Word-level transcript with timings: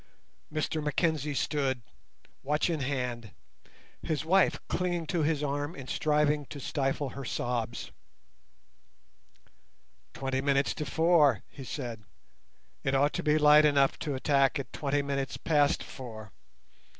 Mr 0.51 0.83
Mackenzie 0.83 1.35
stood, 1.35 1.83
watch 2.41 2.71
in 2.71 2.79
hand, 2.79 3.33
his 4.01 4.25
wife 4.25 4.59
clinging 4.67 5.05
to 5.05 5.21
his 5.21 5.43
arm 5.43 5.75
and 5.75 5.87
striving 5.87 6.43
to 6.47 6.59
stifle 6.59 7.09
her 7.09 7.23
sobs. 7.23 7.91
"Twenty 10.15 10.41
minutes 10.41 10.73
to 10.73 10.87
four," 10.87 11.43
he 11.49 11.63
said, 11.63 12.01
"it 12.83 12.95
ought 12.95 13.13
to 13.13 13.21
be 13.21 13.37
light 13.37 13.63
enough 13.63 13.99
to 13.99 14.15
attack 14.15 14.57
at 14.57 14.73
twenty 14.73 15.03
minutes 15.03 15.37
past 15.37 15.83
four. 15.83 16.31